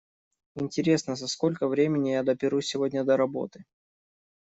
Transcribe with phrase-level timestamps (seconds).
[0.55, 3.65] Интересно, за сколько времени я доберусь сегодня до работы?